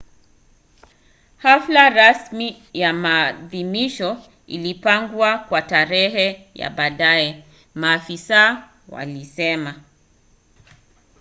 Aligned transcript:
hafla 1.37 1.89
rasmi 1.89 2.63
ya 2.73 2.93
maadhimisho 2.93 4.17
ilipangwa 4.47 5.37
kwa 5.37 5.61
tarehe 5.61 6.49
ya 6.55 6.69
baadaye 6.69 7.43
maafisa 7.75 8.69
walisema 8.89 9.75